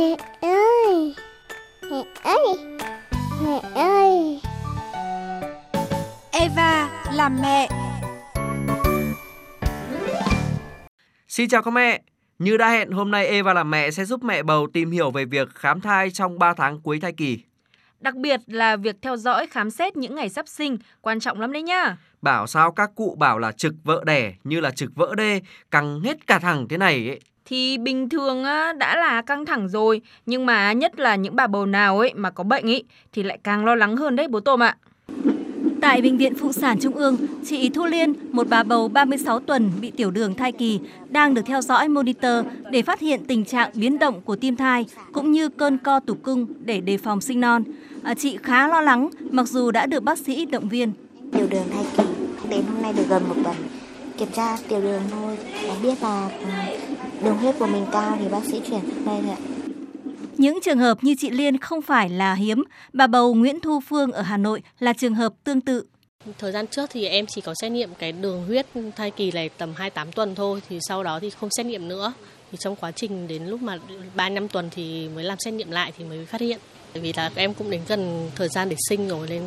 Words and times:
Mẹ 0.00 0.16
ơi 0.40 1.14
Mẹ 1.90 2.04
ơi 2.22 2.56
Mẹ 3.44 3.60
ơi 3.74 4.40
Eva 6.30 7.02
làm 7.12 7.38
mẹ 7.42 7.68
Xin 11.28 11.48
chào 11.48 11.62
các 11.62 11.70
mẹ 11.70 12.02
Như 12.38 12.56
đã 12.56 12.70
hẹn 12.70 12.90
hôm 12.90 13.10
nay 13.10 13.26
Eva 13.26 13.54
làm 13.54 13.70
mẹ 13.70 13.90
sẽ 13.90 14.04
giúp 14.04 14.24
mẹ 14.24 14.42
bầu 14.42 14.66
tìm 14.72 14.90
hiểu 14.90 15.10
về 15.10 15.24
việc 15.24 15.48
khám 15.54 15.80
thai 15.80 16.10
trong 16.10 16.38
3 16.38 16.54
tháng 16.54 16.80
cuối 16.80 17.00
thai 17.00 17.12
kỳ 17.12 17.38
Đặc 18.00 18.14
biệt 18.14 18.40
là 18.46 18.76
việc 18.76 18.96
theo 19.02 19.16
dõi 19.16 19.46
khám 19.46 19.70
xét 19.70 19.96
những 19.96 20.14
ngày 20.14 20.28
sắp 20.28 20.48
sinh 20.48 20.78
quan 21.00 21.20
trọng 21.20 21.40
lắm 21.40 21.52
đấy 21.52 21.62
nhá. 21.62 21.96
Bảo 22.22 22.46
sao 22.46 22.72
các 22.72 22.90
cụ 22.94 23.16
bảo 23.18 23.38
là 23.38 23.52
trực 23.52 23.74
vợ 23.84 24.02
đẻ 24.06 24.34
như 24.44 24.60
là 24.60 24.70
trực 24.70 24.94
vỡ 24.94 25.14
đê 25.14 25.40
căng 25.70 26.00
hết 26.00 26.26
cả 26.26 26.38
thẳng 26.38 26.68
thế 26.68 26.78
này 26.78 27.08
ấy. 27.08 27.20
Thì 27.50 27.78
bình 27.78 28.08
thường 28.08 28.44
á, 28.44 28.72
đã 28.72 28.96
là 28.96 29.22
căng 29.22 29.46
thẳng 29.46 29.68
rồi, 29.68 30.00
nhưng 30.26 30.46
mà 30.46 30.72
nhất 30.72 31.00
là 31.00 31.16
những 31.16 31.36
bà 31.36 31.46
bầu 31.46 31.66
nào 31.66 31.98
ấy 31.98 32.14
mà 32.14 32.30
có 32.30 32.44
bệnh 32.44 32.64
ấy 32.64 32.84
thì 33.12 33.22
lại 33.22 33.38
càng 33.42 33.64
lo 33.64 33.74
lắng 33.74 33.96
hơn 33.96 34.16
đấy 34.16 34.28
bố 34.28 34.40
Tôm 34.40 34.62
ạ. 34.62 34.76
Tại 35.80 36.02
Bệnh 36.02 36.16
viện 36.16 36.34
Phụ 36.34 36.52
sản 36.52 36.78
Trung 36.80 36.94
ương, 36.94 37.16
chị 37.46 37.68
Thu 37.68 37.86
Liên, 37.86 38.12
một 38.32 38.48
bà 38.48 38.62
bầu 38.62 38.88
36 38.88 39.40
tuần 39.40 39.70
bị 39.80 39.90
tiểu 39.90 40.10
đường 40.10 40.34
thai 40.34 40.52
kỳ, 40.52 40.80
đang 41.08 41.34
được 41.34 41.42
theo 41.46 41.60
dõi 41.60 41.88
monitor 41.88 42.46
để 42.70 42.82
phát 42.82 43.00
hiện 43.00 43.24
tình 43.24 43.44
trạng 43.44 43.70
biến 43.74 43.98
động 43.98 44.20
của 44.20 44.36
tim 44.36 44.56
thai 44.56 44.86
cũng 45.12 45.32
như 45.32 45.48
cơn 45.48 45.78
co 45.78 46.00
tử 46.00 46.14
cung 46.22 46.46
để 46.64 46.80
đề 46.80 46.98
phòng 46.98 47.20
sinh 47.20 47.40
non. 47.40 47.64
À, 48.02 48.14
chị 48.14 48.38
khá 48.42 48.68
lo 48.68 48.80
lắng 48.80 49.08
mặc 49.30 49.48
dù 49.48 49.70
đã 49.70 49.86
được 49.86 50.02
bác 50.02 50.18
sĩ 50.18 50.46
động 50.46 50.68
viên. 50.68 50.92
Tiểu 51.32 51.46
đường 51.50 51.64
thai 51.72 51.84
kỳ 51.96 52.02
Đến 52.50 52.64
hôm 52.72 52.82
nay 52.82 52.92
được 52.92 53.04
gần 53.08 53.22
một 53.28 53.36
tuần 53.44 53.56
Kiểm 54.20 54.32
tra 54.32 54.56
tiểu 54.68 54.80
đường 54.80 55.02
thôi 55.10 55.38
Đã 55.68 55.74
biết 55.82 56.02
là 56.02 56.30
ừ, 56.38 56.46
đường 57.24 57.36
huyết 57.36 57.54
của 57.58 57.66
mình 57.66 57.86
cao 57.92 58.18
Thì 58.20 58.28
bác 58.28 58.44
sĩ 58.44 58.60
chuyển 58.68 58.80
đây 59.06 59.20
rồi 59.22 59.30
ạ 59.30 59.36
Những 60.36 60.58
trường 60.62 60.78
hợp 60.78 61.04
như 61.04 61.14
chị 61.18 61.30
Liên 61.30 61.58
không 61.58 61.82
phải 61.82 62.08
là 62.08 62.34
hiếm. 62.34 62.64
Bà 62.92 63.06
bầu 63.06 63.34
Nguyễn 63.34 63.60
Thu 63.60 63.80
Phương 63.88 64.12
ở 64.12 64.22
Hà 64.22 64.36
Nội 64.36 64.62
là 64.78 64.92
trường 64.92 65.14
hợp 65.14 65.32
tương 65.44 65.60
tự. 65.60 65.84
Thời 66.38 66.52
gian 66.52 66.66
trước 66.66 66.90
thì 66.92 67.06
em 67.06 67.26
chỉ 67.26 67.40
có 67.40 67.54
xét 67.62 67.72
nghiệm 67.72 67.94
cái 67.94 68.12
đường 68.12 68.46
huyết 68.46 68.66
thai 68.96 69.10
kỳ 69.10 69.30
này 69.30 69.48
tầm 69.48 69.72
28 69.76 70.12
tuần 70.12 70.34
thôi 70.34 70.62
thì 70.68 70.78
sau 70.88 71.04
đó 71.04 71.18
thì 71.20 71.30
không 71.30 71.48
xét 71.56 71.66
nghiệm 71.66 71.88
nữa. 71.88 72.12
Thì 72.52 72.58
trong 72.60 72.76
quá 72.76 72.90
trình 72.90 73.28
đến 73.28 73.46
lúc 73.46 73.62
mà 73.62 73.78
3 74.14 74.28
năm 74.28 74.48
tuần 74.48 74.68
thì 74.70 75.08
mới 75.08 75.24
làm 75.24 75.38
xét 75.38 75.54
nghiệm 75.54 75.70
lại 75.70 75.92
thì 75.98 76.04
mới 76.04 76.26
phát 76.26 76.40
hiện. 76.40 76.58
Bởi 76.94 77.02
vì 77.02 77.12
là 77.12 77.30
em 77.34 77.54
cũng 77.54 77.70
đến 77.70 77.80
gần 77.88 78.30
thời 78.36 78.48
gian 78.48 78.68
để 78.68 78.76
sinh 78.88 79.08
rồi 79.08 79.26
nên 79.30 79.42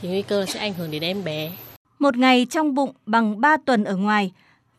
thì 0.00 0.08
nguy 0.08 0.22
cơ 0.22 0.46
sẽ 0.46 0.60
ảnh 0.60 0.74
hưởng 0.74 0.90
đến 0.90 1.02
em 1.02 1.24
bé. 1.24 1.50
Một 2.04 2.16
ngày 2.16 2.46
trong 2.50 2.74
bụng 2.74 2.92
bằng 3.06 3.40
3 3.40 3.56
tuần 3.56 3.84
ở 3.84 3.96
ngoài. 3.96 4.32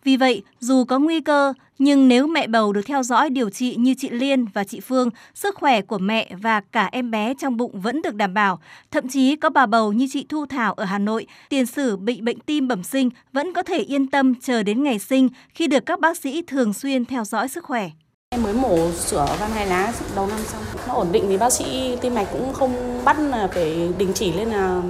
Vì 0.04 0.18
vậy, 0.18 0.44
dù 0.60 0.86
có 0.86 1.00
nguy 1.00 1.22
cơ, 1.22 1.54
nhưng 1.80 2.08
nếu 2.08 2.28
mẹ 2.28 2.48
bầu 2.48 2.74
được 2.74 2.82
theo 2.86 3.04
dõi 3.04 3.30
điều 3.30 3.50
trị 3.50 3.76
như 3.76 3.94
chị 3.98 4.10
Liên 4.10 4.46
và 4.54 4.64
chị 4.64 4.80
Phương, 4.80 5.10
sức 5.34 5.56
khỏe 5.56 5.82
của 5.82 5.98
mẹ 5.98 6.30
và 6.42 6.62
cả 6.62 6.90
em 6.92 7.12
bé 7.12 7.34
trong 7.34 7.58
bụng 7.58 7.82
vẫn 7.82 8.02
được 8.02 8.16
đảm 8.16 8.34
bảo. 8.34 8.60
Thậm 8.92 9.08
chí 9.08 9.36
có 9.36 9.50
bà 9.50 9.66
bầu 9.66 9.94
như 9.94 10.08
chị 10.12 10.26
Thu 10.30 10.46
Thảo 10.46 10.74
ở 10.74 10.86
Hà 10.86 10.98
Nội, 10.98 11.26
tiền 11.50 11.66
sử 11.66 11.98
bị 11.98 12.22
bệnh 12.22 12.40
tim 12.40 12.68
bẩm 12.68 12.84
sinh 12.84 13.10
vẫn 13.34 13.54
có 13.54 13.64
thể 13.64 13.78
yên 13.78 14.08
tâm 14.08 14.36
chờ 14.36 14.64
đến 14.64 14.84
ngày 14.84 15.00
sinh 15.00 15.30
khi 15.50 15.68
được 15.68 15.86
các 15.86 16.00
bác 16.00 16.18
sĩ 16.18 16.42
thường 16.42 16.74
xuyên 16.74 17.06
theo 17.06 17.24
dõi 17.24 17.50
sức 17.50 17.64
khỏe. 17.64 17.90
Em 18.30 18.44
mới 18.44 18.54
mổ 18.54 18.92
sửa 18.92 19.38
van 19.40 19.52
hai 19.52 19.68
lá 19.68 19.94
đầu 20.16 20.28
năm 20.28 20.40
xong. 20.40 20.62
Nó 20.88 20.94
ổn 20.94 21.08
định 21.12 21.24
thì 21.28 21.38
bác 21.38 21.54
sĩ 21.54 21.96
tim 22.02 22.16
mạch 22.16 22.28
cũng 22.32 22.54
không 22.54 23.02
bắt 23.06 23.20
là 23.20 23.48
phải 23.54 23.90
đình 23.98 24.12
chỉ 24.14 24.34
lên 24.34 24.48
là 24.48 24.82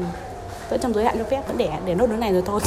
vẫn 0.70 0.80
trong 0.80 0.94
giới 0.94 1.06
hạn 1.06 1.16
cho 1.18 1.24
phép, 1.24 1.42
vẫn 1.48 1.58
để 1.58 1.70
để 1.86 1.96
nốt 1.96 2.08
đứa 2.08 2.18
này 2.18 2.34
rồi 2.34 2.44
thôi. 2.46 2.62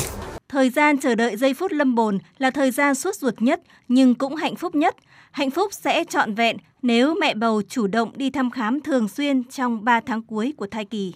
Thời 0.49 0.71
gian 0.71 0.99
chờ 0.99 1.15
đợi 1.15 1.37
giây 1.37 1.55
phút 1.55 1.73
lâm 1.73 1.95
bồn 1.95 2.19
là 2.39 2.51
thời 2.51 2.71
gian 2.71 2.95
suốt 2.95 3.15
ruột 3.15 3.43
nhất, 3.43 3.61
nhưng 3.89 4.15
cũng 4.15 4.37
hạnh 4.37 4.57
phúc 4.57 4.75
nhất. 4.75 4.97
Hạnh 5.31 5.51
phúc 5.51 5.73
sẽ 5.73 6.05
trọn 6.05 6.35
vẹn 6.35 6.57
nếu 6.83 7.15
mẹ 7.21 7.35
bầu 7.35 7.63
chủ 7.69 7.87
động 7.87 8.13
đi 8.17 8.31
thăm 8.31 8.51
khám 8.51 8.81
thường 8.81 9.09
xuyên 9.09 9.45
trong 9.45 9.85
3 9.85 10.01
tháng 10.01 10.23
cuối 10.23 10.55
của 10.57 10.67
thai 10.67 10.85
kỳ. 10.85 11.15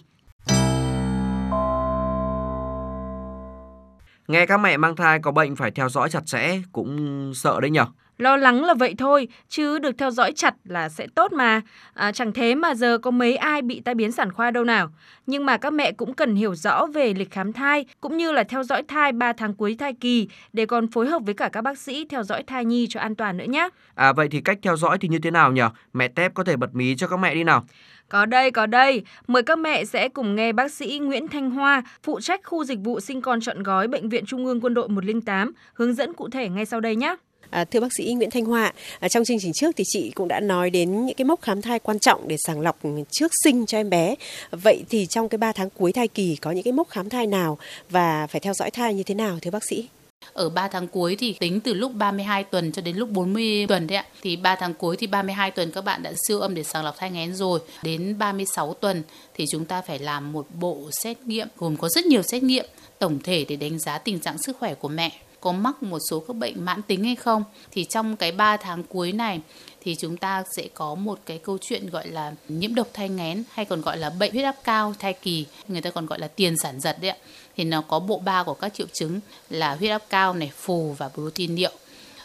Nghe 4.27 4.45
các 4.45 4.57
mẹ 4.57 4.77
mang 4.77 4.95
thai 4.95 5.19
có 5.19 5.31
bệnh 5.31 5.55
phải 5.55 5.71
theo 5.71 5.89
dõi 5.89 6.09
chặt 6.09 6.25
chẽ 6.25 6.59
cũng 6.71 7.31
sợ 7.35 7.59
đấy 7.61 7.71
nhở. 7.71 7.85
Lo 8.17 8.37
lắng 8.37 8.65
là 8.65 8.73
vậy 8.73 8.95
thôi, 8.97 9.27
chứ 9.49 9.79
được 9.79 9.97
theo 9.97 10.11
dõi 10.11 10.31
chặt 10.35 10.55
là 10.63 10.89
sẽ 10.89 11.07
tốt 11.15 11.33
mà. 11.33 11.61
À, 11.93 12.11
chẳng 12.11 12.33
thế 12.33 12.55
mà 12.55 12.75
giờ 12.75 12.97
có 12.97 13.11
mấy 13.11 13.35
ai 13.35 13.61
bị 13.61 13.81
tai 13.85 13.95
biến 13.95 14.11
sản 14.11 14.31
khoa 14.31 14.51
đâu 14.51 14.63
nào. 14.63 14.89
Nhưng 15.27 15.45
mà 15.45 15.57
các 15.57 15.73
mẹ 15.73 15.91
cũng 15.91 16.13
cần 16.13 16.35
hiểu 16.35 16.55
rõ 16.55 16.85
về 16.93 17.13
lịch 17.13 17.31
khám 17.31 17.53
thai 17.53 17.85
cũng 18.01 18.17
như 18.17 18.31
là 18.31 18.43
theo 18.43 18.63
dõi 18.63 18.83
thai 18.87 19.11
3 19.11 19.33
tháng 19.33 19.53
cuối 19.53 19.75
thai 19.79 19.93
kỳ 19.93 20.27
để 20.53 20.65
còn 20.65 20.87
phối 20.87 21.07
hợp 21.07 21.21
với 21.25 21.33
cả 21.33 21.49
các 21.53 21.61
bác 21.61 21.77
sĩ 21.77 22.05
theo 22.09 22.23
dõi 22.23 22.43
thai 22.43 22.65
nhi 22.65 22.87
cho 22.89 22.99
an 22.99 23.15
toàn 23.15 23.37
nữa 23.37 23.45
nhé. 23.47 23.69
À 23.95 24.13
vậy 24.13 24.27
thì 24.31 24.41
cách 24.41 24.57
theo 24.61 24.77
dõi 24.77 24.97
thì 24.97 25.07
như 25.07 25.19
thế 25.19 25.31
nào 25.31 25.51
nhở? 25.51 25.69
Mẹ 25.93 26.07
Tép 26.07 26.33
có 26.33 26.43
thể 26.43 26.55
bật 26.55 26.75
mí 26.75 26.95
cho 26.95 27.07
các 27.07 27.19
mẹ 27.19 27.35
đi 27.35 27.43
nào. 27.43 27.65
Có 28.13 28.25
đây, 28.25 28.51
có 28.51 28.65
đây. 28.65 29.01
Mời 29.27 29.43
các 29.43 29.57
mẹ 29.57 29.85
sẽ 29.85 30.09
cùng 30.09 30.35
nghe 30.35 30.51
bác 30.51 30.71
sĩ 30.71 30.99
Nguyễn 30.99 31.27
Thanh 31.27 31.49
Hoa, 31.49 31.83
phụ 32.03 32.19
trách 32.19 32.41
khu 32.43 32.65
dịch 32.65 32.79
vụ 32.83 32.99
sinh 32.99 33.21
con 33.21 33.41
chọn 33.41 33.63
gói 33.63 33.87
Bệnh 33.87 34.09
viện 34.09 34.25
Trung 34.25 34.45
ương 34.45 34.61
Quân 34.61 34.73
đội 34.73 34.89
108, 34.89 35.53
hướng 35.73 35.93
dẫn 35.93 36.13
cụ 36.13 36.29
thể 36.29 36.49
ngay 36.49 36.65
sau 36.65 36.79
đây 36.79 36.95
nhé. 36.95 37.15
À, 37.49 37.65
thưa 37.65 37.79
bác 37.79 37.93
sĩ 37.97 38.13
Nguyễn 38.13 38.29
Thanh 38.31 38.45
Hoa, 38.45 38.73
à, 38.99 39.07
trong 39.09 39.23
chương 39.25 39.37
trình 39.39 39.51
trước 39.53 39.75
thì 39.75 39.83
chị 39.87 40.11
cũng 40.15 40.27
đã 40.27 40.39
nói 40.39 40.69
đến 40.69 41.05
những 41.05 41.15
cái 41.15 41.25
mốc 41.25 41.41
khám 41.41 41.61
thai 41.61 41.79
quan 41.79 41.99
trọng 41.99 42.27
để 42.27 42.35
sàng 42.47 42.61
lọc 42.61 42.79
trước 43.11 43.31
sinh 43.43 43.65
cho 43.65 43.77
em 43.77 43.89
bé. 43.89 44.15
Vậy 44.51 44.83
thì 44.89 45.05
trong 45.05 45.29
cái 45.29 45.37
3 45.37 45.51
tháng 45.51 45.69
cuối 45.69 45.91
thai 45.91 46.07
kỳ 46.07 46.35
có 46.35 46.51
những 46.51 46.63
cái 46.63 46.73
mốc 46.73 46.89
khám 46.89 47.09
thai 47.09 47.27
nào 47.27 47.57
và 47.89 48.27
phải 48.27 48.41
theo 48.41 48.53
dõi 48.53 48.71
thai 48.71 48.93
như 48.93 49.03
thế 49.03 49.15
nào 49.15 49.37
thưa 49.41 49.51
bác 49.51 49.63
sĩ? 49.69 49.87
Ở 50.33 50.49
3 50.49 50.67
tháng 50.67 50.87
cuối 50.87 51.15
thì 51.19 51.33
tính 51.33 51.59
từ 51.59 51.73
lúc 51.73 51.91
32 51.93 52.43
tuần 52.43 52.71
cho 52.71 52.81
đến 52.81 52.97
lúc 52.97 53.09
40 53.09 53.65
tuần 53.67 53.87
đấy 53.87 53.97
ạ. 53.97 54.05
Thì 54.21 54.35
3 54.35 54.55
tháng 54.55 54.73
cuối 54.73 54.97
thì 54.97 55.07
32 55.07 55.51
tuần 55.51 55.71
các 55.71 55.81
bạn 55.81 56.03
đã 56.03 56.13
siêu 56.27 56.39
âm 56.39 56.55
để 56.55 56.63
sàng 56.63 56.85
lọc 56.85 56.97
thai 56.97 57.11
nghén 57.11 57.35
rồi. 57.35 57.59
Đến 57.83 58.17
36 58.17 58.73
tuần 58.73 59.03
thì 59.33 59.45
chúng 59.51 59.65
ta 59.65 59.81
phải 59.81 59.99
làm 59.99 60.31
một 60.31 60.47
bộ 60.59 60.89
xét 60.91 61.21
nghiệm 61.21 61.47
gồm 61.57 61.77
có 61.77 61.89
rất 61.89 62.05
nhiều 62.05 62.21
xét 62.21 62.43
nghiệm 62.43 62.65
tổng 62.99 63.19
thể 63.23 63.45
để 63.49 63.55
đánh 63.55 63.79
giá 63.79 63.97
tình 63.97 64.19
trạng 64.19 64.37
sức 64.37 64.57
khỏe 64.59 64.73
của 64.73 64.87
mẹ 64.87 65.11
có 65.43 65.51
mắc 65.51 65.83
một 65.83 65.99
số 66.09 66.19
các 66.19 66.35
bệnh 66.35 66.65
mãn 66.65 66.81
tính 66.81 67.03
hay 67.03 67.15
không. 67.15 67.43
Thì 67.71 67.85
trong 67.85 68.15
cái 68.15 68.31
3 68.31 68.57
tháng 68.57 68.83
cuối 68.83 69.11
này 69.11 69.39
thì 69.81 69.95
chúng 69.95 70.17
ta 70.17 70.43
sẽ 70.57 70.67
có 70.73 70.95
một 70.95 71.19
cái 71.25 71.37
câu 71.37 71.57
chuyện 71.61 71.89
gọi 71.89 72.07
là 72.07 72.33
nhiễm 72.47 72.75
độc 72.75 72.87
thai 72.93 73.09
nghén 73.09 73.43
hay 73.51 73.65
còn 73.65 73.81
gọi 73.81 73.97
là 73.97 74.09
bệnh 74.09 74.31
huyết 74.31 74.45
áp 74.45 74.55
cao 74.63 74.93
thai 74.99 75.13
kỳ, 75.13 75.45
người 75.67 75.81
ta 75.81 75.89
còn 75.89 76.05
gọi 76.05 76.19
là 76.19 76.27
tiền 76.27 76.57
sản 76.57 76.79
giật 76.79 76.97
đấy 77.01 77.11
ạ. 77.11 77.17
Thì 77.57 77.63
nó 77.63 77.81
có 77.81 77.99
bộ 77.99 78.19
ba 78.19 78.43
của 78.43 78.53
các 78.53 78.73
triệu 78.73 78.87
chứng 78.93 79.19
là 79.49 79.75
huyết 79.75 79.91
áp 79.91 80.03
cao 80.09 80.33
này, 80.33 80.51
phù 80.55 80.95
và 80.97 81.09
protein 81.09 81.55
niệu. 81.55 81.71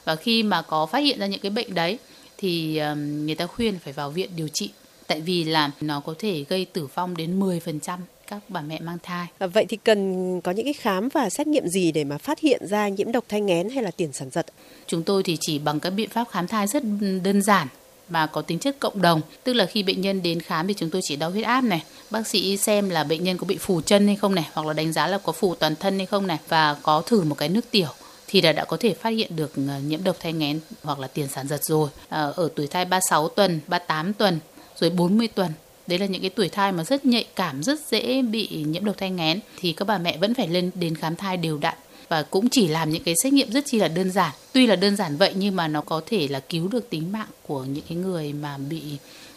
Và 0.05 0.17
khi 0.17 0.43
mà 0.43 0.62
có 0.62 0.87
phát 0.87 0.99
hiện 0.99 1.19
ra 1.19 1.27
những 1.27 1.41
cái 1.41 1.50
bệnh 1.50 1.75
đấy 1.75 1.99
thì 2.37 2.81
người 2.97 3.35
ta 3.35 3.47
khuyên 3.47 3.79
phải 3.79 3.93
vào 3.93 4.11
viện 4.11 4.31
điều 4.37 4.49
trị. 4.49 4.71
Tại 5.06 5.21
vì 5.21 5.45
là 5.45 5.71
nó 5.81 6.00
có 6.00 6.15
thể 6.19 6.45
gây 6.49 6.65
tử 6.65 6.87
vong 6.95 7.17
đến 7.17 7.41
10% 7.41 7.99
các 8.28 8.39
bà 8.49 8.61
mẹ 8.61 8.81
mang 8.81 8.99
thai. 9.03 9.27
À, 9.39 9.47
vậy 9.47 9.66
thì 9.69 9.77
cần 9.77 10.41
có 10.41 10.53
những 10.53 10.66
cái 10.66 10.72
khám 10.72 11.09
và 11.09 11.31
xét 11.31 11.47
nghiệm 11.47 11.69
gì 11.69 11.93
để 11.93 12.05
mà 12.05 12.19
phát 12.19 12.41
hiện 12.41 12.66
ra 12.66 12.89
nhiễm 12.89 13.12
độc 13.12 13.25
thai 13.28 13.41
nghén 13.41 13.69
hay 13.69 13.83
là 13.83 13.91
tiền 13.91 14.12
sản 14.12 14.31
giật? 14.31 14.47
Chúng 14.87 15.03
tôi 15.03 15.22
thì 15.22 15.37
chỉ 15.41 15.59
bằng 15.59 15.81
các 15.81 15.91
biện 15.91 16.11
pháp 16.11 16.25
khám 16.31 16.47
thai 16.47 16.67
rất 16.67 16.83
đơn 17.22 17.43
giản 17.43 17.69
mà 18.09 18.27
có 18.27 18.43
tính 18.43 18.59
chất 18.59 18.81
cộng 18.81 19.03
đồng 19.03 19.21
tức 19.44 19.53
là 19.53 19.67
khi 19.67 19.83
bệnh 19.83 20.00
nhân 20.00 20.22
đến 20.22 20.41
khám 20.41 20.67
thì 20.67 20.75
chúng 20.75 20.91
tôi 20.91 21.03
chỉ 21.05 21.17
đo 21.17 21.28
huyết 21.28 21.44
áp 21.44 21.65
này 21.65 21.83
bác 22.11 22.27
sĩ 22.27 22.56
xem 22.56 22.91
là 22.91 23.05
bệnh 23.05 23.25
nhân 23.25 23.38
có 23.38 23.44
bị 23.44 23.59
phù 23.59 23.81
chân 23.81 24.06
hay 24.06 24.17
không 24.17 24.34
này 24.34 24.49
hoặc 24.53 24.67
là 24.67 24.72
đánh 24.72 24.93
giá 24.93 25.06
là 25.06 25.19
có 25.19 25.33
phù 25.33 25.55
toàn 25.55 25.77
thân 25.77 25.97
hay 25.97 26.06
không 26.06 26.27
này 26.27 26.38
và 26.49 26.77
có 26.83 27.03
thử 27.06 27.22
một 27.22 27.34
cái 27.38 27.49
nước 27.49 27.71
tiểu 27.71 27.88
thì 28.27 28.41
là 28.41 28.53
đã 28.53 28.65
có 28.65 28.77
thể 28.81 28.94
phát 28.94 29.11
hiện 29.11 29.37
được 29.37 29.53
ờ, 29.56 29.78
nhiễm 29.87 30.05
độc 30.05 30.17
thai 30.21 30.33
nghén 30.33 30.61
hoặc 30.83 30.99
là 30.99 31.09
tiền 31.09 31.28
sản 31.28 31.49
giật 31.49 31.65
rồi 31.65 31.88
à, 32.09 32.22
ở 32.37 32.49
tuổi 32.55 32.67
thai 32.67 32.84
36 32.84 33.28
tuần 33.28 33.61
38 33.67 34.12
tuần 34.12 34.38
rồi 34.81 34.91
40 34.91 35.28
tuần 35.28 35.53
đấy 35.88 35.99
là 35.99 36.06
những 36.06 36.21
cái 36.21 36.31
tuổi 36.31 36.49
thai 36.49 36.72
mà 36.72 36.84
rất 36.84 37.06
nhạy 37.06 37.25
cảm 37.37 37.62
rất 37.62 37.78
dễ 37.91 38.22
bị 38.22 38.65
nhiễm 38.66 38.84
độc 38.84 38.99
thai 38.99 39.10
nghén. 39.10 39.41
Thì 39.59 39.72
các 39.72 39.88
bà 39.88 39.99
mẹ 39.99 40.16
vẫn 40.16 40.34
phải 40.34 40.49
lên 40.49 40.71
đến 40.75 40.94
khám 40.94 41.16
thai 41.16 41.37
đều 41.37 41.59
đặn. 41.59 41.75
Và 42.09 42.22
cũng 42.22 42.49
chỉ 42.49 42.69
làm 42.69 42.91
những 42.91 43.03
cái 43.03 43.15
xét 43.22 43.32
nghiệm 43.32 43.50
rất 43.50 43.66
chi 43.66 43.78
là 43.78 43.88
đơn 43.88 44.10
giản. 44.10 44.32
Tuy 44.53 44.66
là 44.66 44.76
đơn 44.76 44.97
giản 44.97 45.16
vậy 45.16 45.32
nhưng 45.37 45.56
mà 45.56 45.69
nó 45.69 45.81
có 45.81 46.00
thể 46.06 46.28
là 46.28 46.41
cứu 46.41 46.69
được 46.69 46.91
tính 46.91 47.12
mạng 47.12 47.28
của 47.46 47.64
những 47.64 47.85
cái 47.88 47.99
người 47.99 48.32
mà 48.32 48.58
bị 48.58 48.82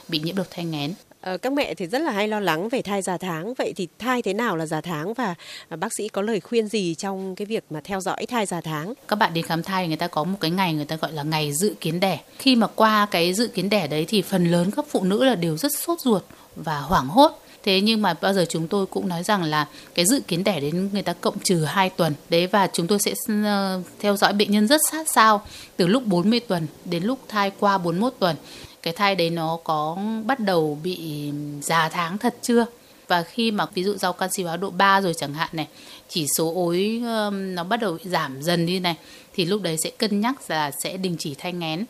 bị 0.07 0.19
nhiễm 0.19 0.35
độc 0.35 0.47
thai 0.49 0.65
nghén. 0.65 0.93
Ờ, 1.21 1.37
các 1.37 1.53
mẹ 1.53 1.73
thì 1.73 1.87
rất 1.87 2.01
là 2.01 2.11
hay 2.11 2.27
lo 2.27 2.39
lắng 2.39 2.69
về 2.69 2.81
thai 2.81 3.01
già 3.01 3.17
tháng. 3.17 3.53
Vậy 3.53 3.73
thì 3.75 3.87
thai 3.99 4.21
thế 4.21 4.33
nào 4.33 4.57
là 4.57 4.65
già 4.65 4.81
tháng 4.81 5.13
và 5.13 5.35
bác 5.69 5.93
sĩ 5.97 6.07
có 6.07 6.21
lời 6.21 6.39
khuyên 6.39 6.67
gì 6.67 6.95
trong 6.95 7.35
cái 7.35 7.45
việc 7.45 7.63
mà 7.69 7.81
theo 7.83 8.01
dõi 8.01 8.25
thai 8.25 8.45
già 8.45 8.61
tháng? 8.61 8.93
Các 9.07 9.15
bạn 9.15 9.33
đến 9.33 9.45
khám 9.45 9.63
thai 9.63 9.87
người 9.87 9.97
ta 9.97 10.07
có 10.07 10.23
một 10.23 10.37
cái 10.41 10.51
ngày 10.51 10.73
người 10.73 10.85
ta 10.85 10.95
gọi 10.95 11.11
là 11.11 11.23
ngày 11.23 11.53
dự 11.53 11.75
kiến 11.81 11.99
đẻ. 11.99 12.19
Khi 12.37 12.55
mà 12.55 12.67
qua 12.67 13.07
cái 13.11 13.33
dự 13.33 13.47
kiến 13.47 13.69
đẻ 13.69 13.87
đấy 13.87 14.05
thì 14.07 14.21
phần 14.21 14.51
lớn 14.51 14.71
các 14.75 14.85
phụ 14.89 15.03
nữ 15.03 15.23
là 15.23 15.35
đều 15.35 15.57
rất 15.57 15.71
sốt 15.77 15.99
ruột 16.01 16.23
và 16.55 16.79
hoảng 16.79 17.07
hốt. 17.07 17.41
Thế 17.63 17.81
nhưng 17.81 18.01
mà 18.01 18.13
bao 18.13 18.33
giờ 18.33 18.45
chúng 18.49 18.67
tôi 18.67 18.85
cũng 18.85 19.07
nói 19.07 19.23
rằng 19.23 19.43
là 19.43 19.67
cái 19.95 20.05
dự 20.05 20.21
kiến 20.27 20.43
đẻ 20.43 20.59
đến 20.59 20.89
người 20.93 21.01
ta 21.01 21.13
cộng 21.13 21.39
trừ 21.39 21.63
2 21.63 21.89
tuần. 21.89 22.13
Đấy, 22.29 22.47
và 22.47 22.67
chúng 22.73 22.87
tôi 22.87 22.99
sẽ 22.99 23.13
ờ, 23.45 23.81
theo 23.99 24.17
dõi 24.17 24.33
bệnh 24.33 24.51
nhân 24.51 24.67
rất 24.67 24.81
sát 24.91 25.09
sao 25.09 25.41
từ 25.77 25.87
lúc 25.87 26.05
40 26.05 26.39
tuần 26.39 26.67
đến 26.85 27.03
lúc 27.03 27.19
thai 27.27 27.51
qua 27.59 27.77
41 27.77 28.13
tuần. 28.19 28.35
Cái 28.81 28.93
thai 28.93 29.15
đấy 29.15 29.29
nó 29.29 29.57
có 29.63 29.97
bắt 30.25 30.39
đầu 30.39 30.79
bị 30.83 31.31
già 31.61 31.89
tháng 31.89 32.17
thật 32.17 32.35
chưa? 32.41 32.65
Và 33.07 33.23
khi 33.23 33.51
mà 33.51 33.65
ví 33.73 33.83
dụ 33.83 33.97
rau 33.97 34.13
canxi 34.13 34.43
hóa 34.43 34.57
độ 34.57 34.69
3 34.69 35.01
rồi 35.01 35.13
chẳng 35.17 35.33
hạn 35.33 35.49
này, 35.53 35.67
chỉ 36.09 36.27
số 36.37 36.53
ối 36.55 37.01
nó 37.31 37.63
bắt 37.63 37.77
đầu 37.77 37.97
giảm 38.03 38.41
dần 38.41 38.65
đi 38.65 38.79
này, 38.79 38.95
thì 39.33 39.45
lúc 39.45 39.61
đấy 39.61 39.77
sẽ 39.83 39.89
cân 39.89 40.21
nhắc 40.21 40.35
là 40.47 40.71
sẽ 40.83 40.97
đình 40.97 41.15
chỉ 41.19 41.35
thai 41.35 41.53
nghén 41.53 41.85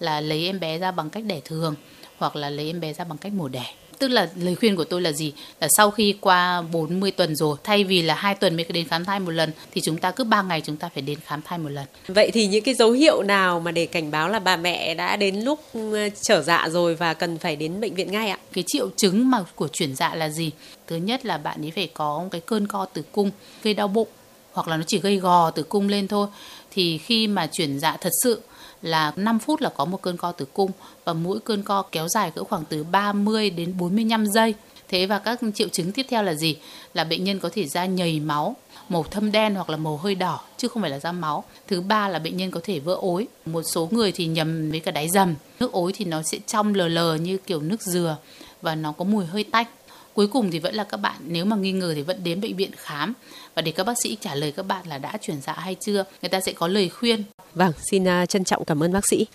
là 0.00 0.20
lấy 0.20 0.46
em 0.46 0.60
bé 0.60 0.78
ra 0.78 0.90
bằng 0.90 1.10
cách 1.10 1.24
đẻ 1.24 1.40
thường 1.44 1.74
hoặc 2.18 2.36
là 2.36 2.50
lấy 2.50 2.66
em 2.66 2.80
bé 2.80 2.92
ra 2.92 3.04
bằng 3.04 3.18
cách 3.18 3.32
mổ 3.32 3.48
đẻ 3.48 3.66
tức 3.98 4.08
là 4.08 4.28
lời 4.36 4.54
khuyên 4.54 4.76
của 4.76 4.84
tôi 4.84 5.00
là 5.00 5.12
gì? 5.12 5.32
Là 5.60 5.68
sau 5.76 5.90
khi 5.90 6.14
qua 6.20 6.62
40 6.62 7.10
tuần 7.10 7.36
rồi 7.36 7.56
thay 7.64 7.84
vì 7.84 8.02
là 8.02 8.14
hai 8.14 8.34
tuần 8.34 8.56
mới 8.56 8.64
đến 8.68 8.88
khám 8.88 9.04
thai 9.04 9.20
một 9.20 9.30
lần 9.30 9.50
thì 9.72 9.80
chúng 9.84 9.96
ta 9.98 10.10
cứ 10.10 10.24
3 10.24 10.42
ngày 10.42 10.62
chúng 10.64 10.76
ta 10.76 10.88
phải 10.94 11.02
đến 11.02 11.18
khám 11.26 11.42
thai 11.42 11.58
một 11.58 11.68
lần. 11.68 11.86
Vậy 12.08 12.30
thì 12.30 12.46
những 12.46 12.64
cái 12.64 12.74
dấu 12.74 12.90
hiệu 12.90 13.22
nào 13.22 13.60
mà 13.60 13.70
để 13.70 13.86
cảnh 13.86 14.10
báo 14.10 14.28
là 14.28 14.38
bà 14.38 14.56
mẹ 14.56 14.94
đã 14.94 15.16
đến 15.16 15.40
lúc 15.40 15.60
ừ, 15.72 16.08
trở 16.22 16.42
dạ 16.42 16.68
rồi 16.70 16.94
và 16.94 17.14
cần 17.14 17.38
phải 17.38 17.56
đến 17.56 17.80
bệnh 17.80 17.94
viện 17.94 18.12
ngay 18.12 18.28
ạ? 18.28 18.38
Cái 18.52 18.64
triệu 18.66 18.90
chứng 18.96 19.30
mà 19.30 19.44
của 19.54 19.68
chuyển 19.68 19.94
dạ 19.94 20.14
là 20.14 20.28
gì? 20.28 20.50
Thứ 20.86 20.96
nhất 20.96 21.26
là 21.26 21.38
bạn 21.38 21.64
ấy 21.64 21.72
phải 21.74 21.88
có 21.94 22.24
cái 22.30 22.40
cơn 22.40 22.66
co 22.66 22.84
tử 22.84 23.02
cung 23.12 23.30
gây 23.62 23.74
đau 23.74 23.88
bụng 23.88 24.08
hoặc 24.52 24.68
là 24.68 24.76
nó 24.76 24.82
chỉ 24.86 24.98
gây 24.98 25.16
gò 25.16 25.50
tử 25.50 25.62
cung 25.62 25.88
lên 25.88 26.08
thôi. 26.08 26.26
Thì 26.70 26.98
khi 26.98 27.26
mà 27.26 27.46
chuyển 27.46 27.78
dạ 27.78 27.96
thật 28.00 28.12
sự 28.22 28.40
là 28.86 29.12
5 29.16 29.38
phút 29.38 29.60
là 29.60 29.68
có 29.68 29.84
một 29.84 30.02
cơn 30.02 30.16
co 30.16 30.32
tử 30.32 30.44
cung 30.44 30.70
và 31.04 31.12
mỗi 31.12 31.40
cơn 31.40 31.62
co 31.62 31.82
kéo 31.82 32.08
dài 32.08 32.30
cỡ 32.30 32.44
khoảng 32.44 32.64
từ 32.68 32.84
30 32.84 33.50
đến 33.50 33.74
45 33.78 34.26
giây. 34.26 34.54
Thế 34.88 35.06
và 35.06 35.18
các 35.18 35.40
triệu 35.54 35.68
chứng 35.68 35.92
tiếp 35.92 36.06
theo 36.08 36.22
là 36.22 36.34
gì? 36.34 36.56
Là 36.94 37.04
bệnh 37.04 37.24
nhân 37.24 37.38
có 37.38 37.50
thể 37.52 37.66
ra 37.66 37.86
nhầy 37.86 38.20
máu, 38.20 38.56
màu 38.88 39.02
thâm 39.02 39.32
đen 39.32 39.54
hoặc 39.54 39.70
là 39.70 39.76
màu 39.76 39.96
hơi 39.96 40.14
đỏ 40.14 40.40
chứ 40.56 40.68
không 40.68 40.82
phải 40.82 40.90
là 40.90 40.98
da 40.98 41.12
máu. 41.12 41.44
Thứ 41.66 41.80
ba 41.80 42.08
là 42.08 42.18
bệnh 42.18 42.36
nhân 42.36 42.50
có 42.50 42.60
thể 42.64 42.78
vỡ 42.78 42.94
ối. 42.94 43.26
Một 43.46 43.62
số 43.62 43.88
người 43.90 44.12
thì 44.12 44.26
nhầm 44.26 44.70
với 44.70 44.80
cả 44.80 44.90
đáy 44.90 45.08
dầm. 45.08 45.34
Nước 45.60 45.72
ối 45.72 45.92
thì 45.92 46.04
nó 46.04 46.22
sẽ 46.22 46.38
trong 46.46 46.74
lờ 46.74 46.88
lờ 46.88 47.14
như 47.14 47.38
kiểu 47.38 47.60
nước 47.60 47.82
dừa 47.82 48.16
và 48.62 48.74
nó 48.74 48.92
có 48.92 49.04
mùi 49.04 49.24
hơi 49.24 49.44
tanh. 49.44 49.66
Cuối 50.14 50.26
cùng 50.26 50.50
thì 50.50 50.58
vẫn 50.58 50.74
là 50.74 50.84
các 50.84 50.96
bạn 50.96 51.16
nếu 51.26 51.44
mà 51.44 51.56
nghi 51.56 51.72
ngờ 51.72 51.92
thì 51.94 52.02
vẫn 52.02 52.24
đến 52.24 52.40
bệnh 52.40 52.56
viện 52.56 52.70
khám 52.76 53.12
và 53.54 53.62
để 53.62 53.72
các 53.72 53.84
bác 53.84 53.94
sĩ 54.02 54.16
trả 54.20 54.34
lời 54.34 54.52
các 54.52 54.66
bạn 54.66 54.86
là 54.88 54.98
đã 54.98 55.18
chuyển 55.20 55.40
dạ 55.42 55.52
hay 55.52 55.74
chưa, 55.74 56.04
người 56.22 56.28
ta 56.28 56.40
sẽ 56.40 56.52
có 56.52 56.68
lời 56.68 56.88
khuyên. 56.88 57.22
Vâng, 57.56 57.72
xin 57.90 58.08
à, 58.08 58.26
trân 58.26 58.44
trọng 58.44 58.64
cảm 58.64 58.82
ơn 58.82 58.92
bác 58.92 59.06
sĩ. 59.06 59.26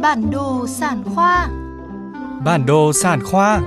Bản 0.00 0.30
đồ 0.32 0.66
sản 0.66 1.02
khoa. 1.14 1.48
Bản 2.44 2.66
đồ 2.66 2.92
sản 2.92 3.20
khoa. 3.24 3.60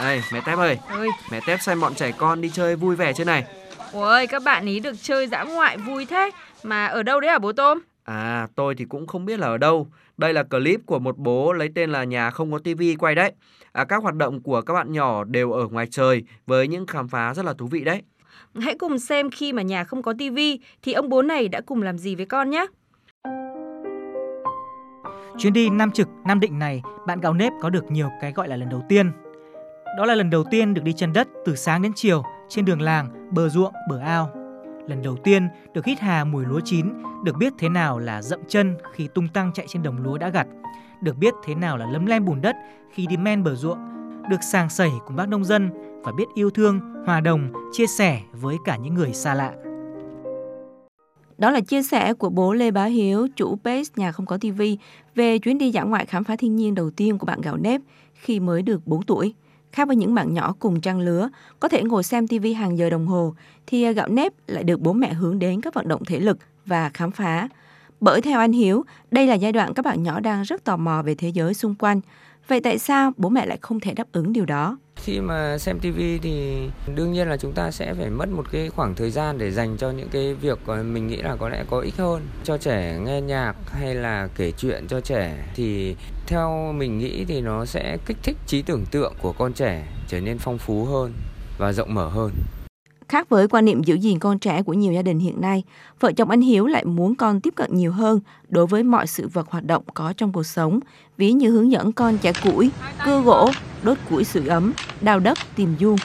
Đây, 0.00 0.22
mẹ 0.32 0.40
Tép 0.46 0.58
ơi, 0.58 0.78
ơi 0.88 1.08
mẹ 1.30 1.40
Tép 1.46 1.62
xem 1.62 1.80
bọn 1.80 1.94
trẻ 1.94 2.12
con 2.18 2.40
đi 2.40 2.50
chơi 2.54 2.76
vui 2.76 2.96
vẻ 2.96 3.12
chưa 3.12 3.24
này. 3.24 3.44
ôi 3.92 4.26
các 4.26 4.42
bạn 4.42 4.66
ý 4.66 4.80
được 4.80 4.94
chơi 5.02 5.26
dã 5.26 5.42
ngoại 5.42 5.76
vui 5.76 6.06
thế. 6.06 6.30
Mà 6.62 6.86
ở 6.86 7.02
đâu 7.02 7.20
đấy 7.20 7.30
hả 7.30 7.38
bố 7.38 7.52
tôm 7.52 7.78
À, 8.08 8.48
tôi 8.54 8.74
thì 8.74 8.84
cũng 8.84 9.06
không 9.06 9.24
biết 9.24 9.38
là 9.38 9.46
ở 9.46 9.58
đâu. 9.58 9.88
Đây 10.16 10.32
là 10.32 10.42
clip 10.42 10.80
của 10.86 10.98
một 10.98 11.18
bố 11.18 11.52
lấy 11.52 11.68
tên 11.74 11.90
là 11.90 12.04
Nhà 12.04 12.30
không 12.30 12.52
có 12.52 12.58
tivi 12.58 12.96
quay 12.96 13.14
đấy. 13.14 13.32
À, 13.72 13.84
các 13.84 14.02
hoạt 14.02 14.14
động 14.14 14.40
của 14.40 14.62
các 14.62 14.74
bạn 14.74 14.92
nhỏ 14.92 15.24
đều 15.24 15.52
ở 15.52 15.68
ngoài 15.68 15.86
trời 15.90 16.22
với 16.46 16.68
những 16.68 16.86
khám 16.86 17.08
phá 17.08 17.34
rất 17.34 17.44
là 17.44 17.52
thú 17.52 17.66
vị 17.66 17.84
đấy. 17.84 18.02
hãy 18.60 18.74
cùng 18.78 18.98
xem 18.98 19.30
khi 19.30 19.52
mà 19.52 19.62
nhà 19.62 19.84
không 19.84 20.02
có 20.02 20.14
tivi 20.18 20.60
thì 20.82 20.92
ông 20.92 21.08
bố 21.08 21.22
này 21.22 21.48
đã 21.48 21.60
cùng 21.60 21.82
làm 21.82 21.98
gì 21.98 22.14
với 22.14 22.26
con 22.26 22.50
nhé 22.50 22.66
Chuyến 25.38 25.52
đi 25.52 25.70
Nam 25.70 25.90
Trực, 25.90 26.08
Nam 26.26 26.40
Định 26.40 26.58
này, 26.58 26.82
bạn 27.06 27.20
gạo 27.20 27.34
nếp 27.34 27.52
có 27.60 27.70
được 27.70 27.90
nhiều 27.90 28.10
cái 28.20 28.32
gọi 28.32 28.48
là 28.48 28.56
lần 28.56 28.68
đầu 28.68 28.82
tiên. 28.88 29.10
Đó 29.98 30.06
là 30.06 30.14
lần 30.14 30.30
đầu 30.30 30.44
tiên 30.50 30.74
được 30.74 30.82
đi 30.84 30.92
chân 30.92 31.12
đất 31.12 31.28
từ 31.44 31.56
sáng 31.56 31.82
đến 31.82 31.92
chiều 31.94 32.22
trên 32.48 32.64
đường 32.64 32.80
làng, 32.80 33.28
bờ 33.30 33.48
ruộng, 33.48 33.72
bờ 33.90 33.98
ao. 33.98 34.37
Lần 34.88 35.02
đầu 35.02 35.16
tiên 35.16 35.48
được 35.74 35.84
hít 35.84 36.00
hà 36.00 36.24
mùi 36.24 36.44
lúa 36.44 36.60
chín, 36.64 36.86
được 37.24 37.36
biết 37.38 37.52
thế 37.58 37.68
nào 37.68 37.98
là 37.98 38.22
dậm 38.22 38.40
chân 38.48 38.76
khi 38.92 39.08
tung 39.14 39.28
tăng 39.28 39.52
chạy 39.54 39.66
trên 39.68 39.82
đồng 39.82 40.02
lúa 40.02 40.18
đã 40.18 40.28
gặt, 40.28 40.46
được 41.02 41.16
biết 41.16 41.34
thế 41.44 41.54
nào 41.54 41.76
là 41.76 41.86
lấm 41.86 42.06
lem 42.06 42.24
bùn 42.24 42.40
đất 42.40 42.56
khi 42.92 43.06
đi 43.06 43.16
men 43.16 43.44
bờ 43.44 43.54
ruộng, 43.54 43.78
được 44.30 44.42
sàng 44.52 44.68
sẩy 44.68 44.90
cùng 45.06 45.16
bác 45.16 45.28
nông 45.28 45.44
dân 45.44 45.70
và 46.02 46.12
biết 46.12 46.24
yêu 46.34 46.50
thương, 46.50 46.80
hòa 47.06 47.20
đồng, 47.20 47.52
chia 47.72 47.86
sẻ 47.86 48.20
với 48.32 48.56
cả 48.64 48.76
những 48.76 48.94
người 48.94 49.12
xa 49.12 49.34
lạ. 49.34 49.52
Đó 51.38 51.50
là 51.50 51.60
chia 51.60 51.82
sẻ 51.82 52.14
của 52.14 52.30
bố 52.30 52.52
Lê 52.52 52.70
Bá 52.70 52.84
Hiếu, 52.84 53.26
chủ 53.36 53.58
page 53.64 53.82
Nhà 53.96 54.12
Không 54.12 54.26
Có 54.26 54.38
TV 54.38 54.62
về 55.14 55.38
chuyến 55.38 55.58
đi 55.58 55.70
dã 55.70 55.82
ngoại 55.82 56.06
khám 56.06 56.24
phá 56.24 56.36
thiên 56.36 56.56
nhiên 56.56 56.74
đầu 56.74 56.90
tiên 56.90 57.18
của 57.18 57.26
bạn 57.26 57.40
gạo 57.40 57.56
nếp 57.56 57.80
khi 58.14 58.40
mới 58.40 58.62
được 58.62 58.86
4 58.86 59.02
tuổi. 59.02 59.34
Khác 59.72 59.88
với 59.88 59.96
những 59.96 60.14
bạn 60.14 60.34
nhỏ 60.34 60.54
cùng 60.58 60.80
trang 60.80 61.00
lứa, 61.00 61.28
có 61.60 61.68
thể 61.68 61.82
ngồi 61.82 62.02
xem 62.02 62.26
TV 62.26 62.46
hàng 62.56 62.78
giờ 62.78 62.90
đồng 62.90 63.06
hồ, 63.06 63.34
thì 63.66 63.82
à, 63.82 63.90
gạo 63.90 64.08
nếp 64.08 64.32
lại 64.46 64.64
được 64.64 64.80
bố 64.80 64.92
mẹ 64.92 65.12
hướng 65.12 65.38
đến 65.38 65.60
các 65.60 65.74
vận 65.74 65.88
động 65.88 66.04
thể 66.04 66.20
lực 66.20 66.38
và 66.66 66.90
khám 66.94 67.10
phá. 67.10 67.48
Bởi 68.00 68.20
theo 68.20 68.38
anh 68.38 68.52
Hiếu, 68.52 68.84
đây 69.10 69.26
là 69.26 69.34
giai 69.34 69.52
đoạn 69.52 69.74
các 69.74 69.84
bạn 69.84 70.02
nhỏ 70.02 70.20
đang 70.20 70.42
rất 70.42 70.64
tò 70.64 70.76
mò 70.76 71.02
về 71.02 71.14
thế 71.14 71.28
giới 71.28 71.54
xung 71.54 71.74
quanh. 71.74 72.00
Vậy 72.48 72.60
tại 72.60 72.78
sao 72.78 73.12
bố 73.16 73.28
mẹ 73.28 73.46
lại 73.46 73.58
không 73.60 73.80
thể 73.80 73.94
đáp 73.94 74.12
ứng 74.12 74.32
điều 74.32 74.46
đó? 74.46 74.78
Khi 75.04 75.20
mà 75.20 75.58
xem 75.58 75.78
TV 75.78 75.98
thì 76.22 76.68
đương 76.94 77.12
nhiên 77.12 77.28
là 77.28 77.36
chúng 77.36 77.52
ta 77.52 77.70
sẽ 77.70 77.94
phải 77.94 78.10
mất 78.10 78.28
một 78.28 78.46
cái 78.52 78.68
khoảng 78.68 78.94
thời 78.94 79.10
gian 79.10 79.38
để 79.38 79.50
dành 79.50 79.76
cho 79.76 79.90
những 79.90 80.08
cái 80.08 80.34
việc 80.34 80.58
ờ, 80.66 80.82
mình 80.82 81.06
nghĩ 81.06 81.16
là 81.16 81.36
có 81.36 81.48
lẽ 81.48 81.64
có 81.70 81.80
ích 81.80 81.96
hơn. 81.96 82.22
Cho 82.44 82.58
trẻ 82.58 82.98
nghe 82.98 83.20
nhạc 83.20 83.54
hay 83.66 83.94
là 83.94 84.28
kể 84.36 84.52
chuyện 84.58 84.86
cho 84.88 85.00
trẻ 85.00 85.44
thì 85.54 85.96
theo 86.26 86.72
mình 86.72 86.98
nghĩ 86.98 87.24
thì 87.24 87.40
nó 87.40 87.64
sẽ 87.64 87.96
kích 88.06 88.16
thích 88.22 88.36
trí 88.46 88.62
tưởng 88.62 88.84
tượng 88.90 89.12
của 89.22 89.32
con 89.32 89.52
trẻ 89.52 89.88
trở 90.08 90.20
nên 90.20 90.38
phong 90.38 90.58
phú 90.58 90.84
hơn 90.84 91.12
và 91.58 91.72
rộng 91.72 91.94
mở 91.94 92.08
hơn. 92.08 92.30
Khác 93.08 93.28
với 93.28 93.48
quan 93.48 93.64
niệm 93.64 93.82
giữ 93.82 93.94
gìn 93.94 94.18
con 94.18 94.38
trẻ 94.38 94.62
của 94.62 94.72
nhiều 94.72 94.92
gia 94.92 95.02
đình 95.02 95.18
hiện 95.18 95.40
nay, 95.40 95.62
vợ 96.00 96.12
chồng 96.12 96.30
anh 96.30 96.40
Hiếu 96.40 96.66
lại 96.66 96.84
muốn 96.84 97.14
con 97.14 97.40
tiếp 97.40 97.54
cận 97.56 97.76
nhiều 97.76 97.92
hơn 97.92 98.20
đối 98.48 98.66
với 98.66 98.82
mọi 98.82 99.06
sự 99.06 99.28
vật 99.28 99.50
hoạt 99.50 99.64
động 99.64 99.82
có 99.94 100.12
trong 100.16 100.32
cuộc 100.32 100.42
sống, 100.42 100.80
ví 101.16 101.32
như 101.32 101.50
hướng 101.50 101.72
dẫn 101.72 101.92
con 101.92 102.18
trẻ 102.18 102.32
củi, 102.44 102.70
cưa 103.04 103.20
gỗ, 103.20 103.50
đốt 103.82 103.98
củi 104.10 104.24
sưởi 104.24 104.46
ấm, 104.46 104.72
đào 105.00 105.20
đất, 105.20 105.38
tìm 105.56 105.74
vuông. 105.80 105.96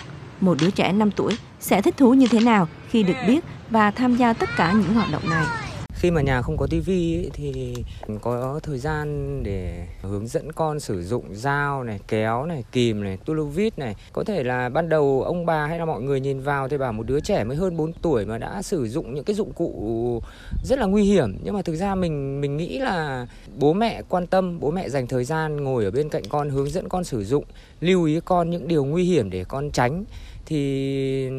Một 0.42 0.58
đứa 0.62 0.70
trẻ 0.70 0.92
5 0.92 1.12
tuổi 1.12 1.38
sẽ 1.60 1.82
thích 1.82 1.98
thú 1.98 2.14
như 2.14 2.28
thế 2.28 2.40
nào 2.40 2.68
khi 2.90 3.04
được 3.04 3.18
biết 3.28 3.46
và 3.70 3.92
tham 3.92 4.16
gia 4.16 4.34
tất 4.34 4.50
cả 4.58 4.72
những 4.72 4.94
hoạt 4.94 5.12
động 5.12 5.30
này. 5.30 5.63
Khi 6.04 6.12
mà 6.12 6.22
nhà 6.22 6.42
không 6.42 6.58
có 6.58 6.68
tivi 6.68 7.30
thì 7.34 7.76
có 8.22 8.60
thời 8.64 8.78
gian 8.78 9.40
để 9.44 9.88
hướng 10.02 10.28
dẫn 10.28 10.52
con 10.52 10.80
sử 10.80 11.04
dụng 11.04 11.26
dao 11.32 11.84
này, 11.84 12.00
kéo 12.08 12.46
này, 12.46 12.64
kìm 12.72 13.04
này, 13.04 13.18
tu 13.26 13.34
lô 13.34 13.44
vít 13.44 13.80
này. 13.80 13.96
Có 14.14 14.24
thể 14.24 14.44
là 14.44 14.70
ban 14.70 14.90
đầu 14.90 15.24
ông 15.26 15.46
bà 15.46 15.68
hay 15.68 15.80
là 15.80 15.86
mọi 15.86 16.02
người 16.02 16.20
nhìn 16.20 16.40
vào 16.40 16.70
thì 16.70 16.78
bảo 16.78 16.94
một 16.94 17.04
đứa 17.08 17.20
trẻ 17.20 17.44
mới 17.44 17.58
hơn 17.58 17.78
4 17.78 17.94
tuổi 17.94 18.26
mà 18.26 18.38
đã 18.38 18.62
sử 18.62 18.88
dụng 18.88 19.14
những 19.14 19.24
cái 19.24 19.36
dụng 19.36 19.54
cụ 19.54 20.22
rất 20.64 20.80
là 20.80 20.86
nguy 20.86 21.04
hiểm. 21.04 21.38
Nhưng 21.44 21.54
mà 21.54 21.62
thực 21.62 21.76
ra 21.76 21.96
mình 21.96 22.42
mình 22.42 22.58
nghĩ 22.58 22.80
là 22.80 23.28
bố 23.58 23.74
mẹ 23.74 24.02
quan 24.10 24.28
tâm, 24.28 24.60
bố 24.60 24.72
mẹ 24.72 24.90
dành 24.90 25.08
thời 25.08 25.24
gian 25.24 25.64
ngồi 25.64 25.86
ở 25.86 25.92
bên 25.92 26.10
cạnh 26.10 26.24
con 26.30 26.50
hướng 26.50 26.70
dẫn 26.70 26.90
con 26.90 27.04
sử 27.04 27.24
dụng, 27.24 27.44
lưu 27.80 28.06
ý 28.06 28.20
con 28.26 28.50
những 28.50 28.68
điều 28.68 28.86
nguy 28.86 29.04
hiểm 29.04 29.30
để 29.30 29.44
con 29.44 29.72
tránh 29.72 30.04
thì 30.46 31.30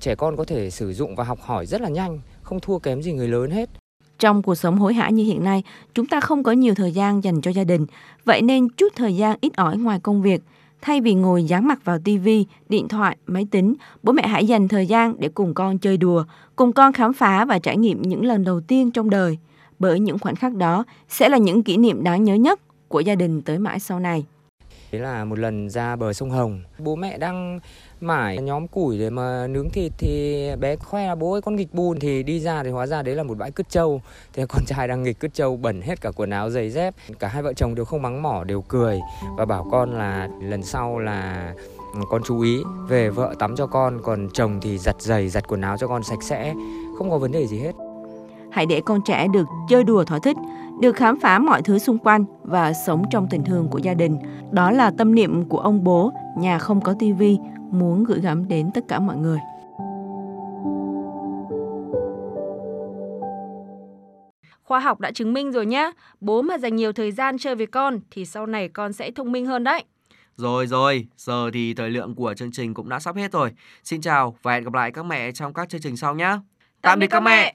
trẻ 0.00 0.14
con 0.14 0.36
có 0.36 0.44
thể 0.44 0.70
sử 0.70 0.92
dụng 0.92 1.16
và 1.16 1.24
học 1.24 1.38
hỏi 1.42 1.66
rất 1.66 1.80
là 1.80 1.88
nhanh, 1.88 2.20
không 2.42 2.60
thua 2.60 2.78
kém 2.78 3.02
gì 3.02 3.12
người 3.12 3.28
lớn 3.28 3.50
hết. 3.50 3.70
Trong 4.24 4.42
cuộc 4.42 4.54
sống 4.54 4.78
hối 4.78 4.94
hả 4.94 5.10
như 5.10 5.24
hiện 5.24 5.44
nay, 5.44 5.62
chúng 5.94 6.06
ta 6.06 6.20
không 6.20 6.42
có 6.42 6.52
nhiều 6.52 6.74
thời 6.74 6.92
gian 6.92 7.24
dành 7.24 7.40
cho 7.40 7.50
gia 7.50 7.64
đình, 7.64 7.86
vậy 8.24 8.42
nên 8.42 8.68
chút 8.68 8.92
thời 8.96 9.16
gian 9.16 9.36
ít 9.40 9.56
ỏi 9.56 9.76
ngoài 9.76 10.00
công 10.00 10.22
việc. 10.22 10.42
Thay 10.82 11.00
vì 11.00 11.14
ngồi 11.14 11.44
dán 11.44 11.68
mặt 11.68 11.84
vào 11.84 11.98
tivi, 11.98 12.46
điện 12.68 12.88
thoại, 12.88 13.16
máy 13.26 13.46
tính, 13.50 13.74
bố 14.02 14.12
mẹ 14.12 14.26
hãy 14.26 14.46
dành 14.46 14.68
thời 14.68 14.86
gian 14.86 15.14
để 15.18 15.28
cùng 15.28 15.54
con 15.54 15.78
chơi 15.78 15.96
đùa, 15.96 16.24
cùng 16.56 16.72
con 16.72 16.92
khám 16.92 17.12
phá 17.12 17.44
và 17.44 17.58
trải 17.58 17.76
nghiệm 17.76 18.02
những 18.02 18.24
lần 18.24 18.44
đầu 18.44 18.60
tiên 18.60 18.90
trong 18.90 19.10
đời. 19.10 19.38
Bởi 19.78 20.00
những 20.00 20.18
khoảnh 20.18 20.36
khắc 20.36 20.54
đó 20.54 20.84
sẽ 21.08 21.28
là 21.28 21.38
những 21.38 21.62
kỷ 21.62 21.76
niệm 21.76 22.04
đáng 22.04 22.24
nhớ 22.24 22.34
nhất 22.34 22.60
của 22.88 23.00
gia 23.00 23.14
đình 23.14 23.42
tới 23.42 23.58
mãi 23.58 23.80
sau 23.80 24.00
này. 24.00 24.24
Thế 24.94 25.00
là 25.00 25.24
một 25.24 25.38
lần 25.38 25.70
ra 25.70 25.96
bờ 25.96 26.12
sông 26.12 26.30
Hồng, 26.30 26.60
bố 26.78 26.96
mẹ 26.96 27.18
đang 27.18 27.60
mải 28.00 28.38
nhóm 28.38 28.68
củi 28.68 28.98
để 28.98 29.10
mà 29.10 29.46
nướng 29.46 29.70
thịt 29.70 29.92
thì 29.98 30.48
bé 30.60 30.76
khoe 30.76 31.06
là 31.06 31.14
bố 31.14 31.32
ơi 31.32 31.40
con 31.40 31.56
nghịch 31.56 31.74
bùn 31.74 32.00
thì 32.00 32.22
đi 32.22 32.40
ra 32.40 32.62
thì 32.62 32.70
hóa 32.70 32.86
ra 32.86 33.02
đấy 33.02 33.14
là 33.14 33.22
một 33.22 33.38
bãi 33.38 33.50
cứt 33.50 33.68
trâu. 33.68 34.00
thế 34.32 34.46
con 34.48 34.64
trai 34.66 34.88
đang 34.88 35.02
nghịch 35.02 35.20
cứt 35.20 35.34
trâu 35.34 35.56
bẩn 35.56 35.82
hết 35.82 36.00
cả 36.00 36.10
quần 36.16 36.30
áo 36.30 36.50
giày 36.50 36.70
dép. 36.70 36.94
Cả 37.18 37.28
hai 37.28 37.42
vợ 37.42 37.52
chồng 37.52 37.74
đều 37.74 37.84
không 37.84 38.02
mắng 38.02 38.22
mỏ 38.22 38.44
đều 38.44 38.62
cười 38.62 39.00
và 39.36 39.44
bảo 39.44 39.66
con 39.70 39.98
là 39.98 40.28
lần 40.42 40.62
sau 40.62 40.98
là 40.98 41.52
ừ, 41.94 42.00
con 42.10 42.22
chú 42.26 42.40
ý 42.40 42.58
về 42.88 43.10
vợ 43.10 43.34
tắm 43.38 43.56
cho 43.56 43.66
con 43.66 44.00
còn 44.02 44.28
chồng 44.34 44.60
thì 44.62 44.78
giặt 44.78 44.96
giày 45.02 45.28
giặt 45.28 45.48
quần 45.48 45.60
áo 45.60 45.76
cho 45.78 45.88
con 45.88 46.02
sạch 46.02 46.22
sẽ 46.22 46.54
không 46.98 47.10
có 47.10 47.18
vấn 47.18 47.32
đề 47.32 47.46
gì 47.46 47.58
hết 47.58 47.72
Hãy 48.54 48.66
để 48.66 48.80
con 48.80 49.00
trẻ 49.04 49.26
được 49.32 49.46
chơi 49.68 49.84
đùa 49.84 50.04
thỏa 50.04 50.18
thích, 50.18 50.36
được 50.80 50.96
khám 50.96 51.20
phá 51.20 51.38
mọi 51.38 51.62
thứ 51.62 51.78
xung 51.78 51.98
quanh 51.98 52.24
và 52.42 52.72
sống 52.72 53.02
trong 53.10 53.26
tình 53.30 53.44
thương 53.44 53.68
của 53.70 53.78
gia 53.78 53.94
đình. 53.94 54.18
Đó 54.50 54.70
là 54.70 54.90
tâm 54.98 55.14
niệm 55.14 55.48
của 55.48 55.58
ông 55.58 55.84
bố, 55.84 56.12
nhà 56.38 56.58
không 56.58 56.80
có 56.80 56.94
tivi, 56.98 57.38
muốn 57.70 58.04
gửi 58.04 58.20
gắm 58.20 58.48
đến 58.48 58.70
tất 58.74 58.84
cả 58.88 58.98
mọi 58.98 59.16
người. 59.16 59.38
Khoa 64.64 64.80
học 64.80 65.00
đã 65.00 65.10
chứng 65.10 65.32
minh 65.32 65.52
rồi 65.52 65.66
nhé, 65.66 65.90
bố 66.20 66.42
mà 66.42 66.58
dành 66.58 66.76
nhiều 66.76 66.92
thời 66.92 67.12
gian 67.12 67.38
chơi 67.38 67.54
với 67.54 67.66
con 67.66 68.00
thì 68.10 68.24
sau 68.24 68.46
này 68.46 68.68
con 68.68 68.92
sẽ 68.92 69.10
thông 69.10 69.32
minh 69.32 69.46
hơn 69.46 69.64
đấy. 69.64 69.84
Rồi 70.36 70.66
rồi, 70.66 71.06
giờ 71.16 71.50
thì 71.54 71.74
thời 71.74 71.90
lượng 71.90 72.14
của 72.14 72.34
chương 72.34 72.52
trình 72.52 72.74
cũng 72.74 72.88
đã 72.88 72.98
sắp 72.98 73.16
hết 73.16 73.32
rồi. 73.32 73.50
Xin 73.84 74.00
chào 74.00 74.34
và 74.42 74.52
hẹn 74.52 74.64
gặp 74.64 74.74
lại 74.74 74.92
các 74.92 75.04
mẹ 75.04 75.32
trong 75.32 75.54
các 75.54 75.68
chương 75.68 75.80
trình 75.80 75.96
sau 75.96 76.14
nhé. 76.14 76.38
Tạm 76.82 76.98
biệt 76.98 77.06
các 77.06 77.20
mẹ. 77.20 77.54